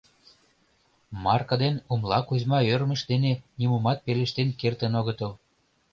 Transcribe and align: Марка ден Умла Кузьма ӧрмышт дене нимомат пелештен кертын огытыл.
Марка 1.23 1.55
ден 1.63 1.75
Умла 1.93 2.19
Кузьма 2.27 2.59
ӧрмышт 2.73 3.05
дене 3.11 3.31
нимомат 3.59 3.99
пелештен 4.05 4.49
кертын 4.59 4.93
огытыл. 4.99 5.31